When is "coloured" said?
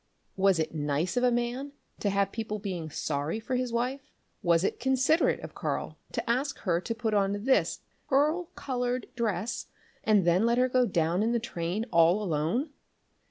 8.55-9.05